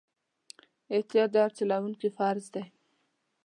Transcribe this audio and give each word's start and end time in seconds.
احتیاط 0.95 1.29
د 1.31 1.35
هر 1.43 1.51
چلوونکي 1.59 2.09
فرض 2.17 2.45
دی. 2.53 2.65